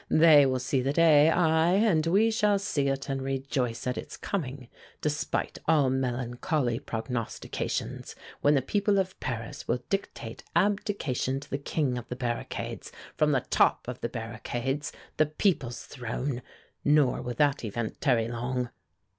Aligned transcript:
"They 0.09 0.47
will 0.47 0.57
see 0.57 0.81
the 0.81 0.93
day 0.93 1.29
aye! 1.29 1.73
and 1.75 2.07
we 2.07 2.25
all 2.25 2.31
shall 2.31 2.57
see 2.57 2.87
it 2.87 3.07
and 3.07 3.21
rejoice 3.21 3.85
at 3.85 3.99
its 3.99 4.17
coming, 4.17 4.67
despite 4.99 5.59
all 5.67 5.91
melancholy 5.91 6.79
prognostications, 6.79 8.15
when 8.41 8.55
the 8.55 8.63
people 8.63 8.97
of 8.97 9.19
Paris 9.19 9.67
will 9.67 9.83
dictate 9.91 10.43
abdication 10.55 11.39
to 11.41 11.49
the 11.51 11.59
king 11.59 11.99
of 11.99 12.09
the 12.09 12.15
barricades, 12.15 12.91
from 13.15 13.31
the 13.31 13.41
top 13.41 13.87
of 13.87 14.01
the 14.01 14.09
barricades, 14.09 14.91
the 15.17 15.27
people's 15.27 15.83
throne! 15.85 16.41
Nor 16.83 17.21
will 17.21 17.35
that 17.35 17.63
event 17.63 18.01
tarry 18.01 18.27
long!" 18.27 18.71